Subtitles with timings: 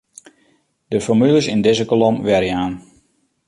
[0.93, 2.73] De formules yn dizze kolom werjaan.